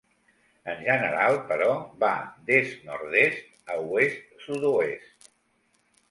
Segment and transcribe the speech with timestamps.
[0.71, 1.67] En general, però,
[2.03, 2.09] va
[2.47, 5.29] d'est-nord-est a oest-sud-oest.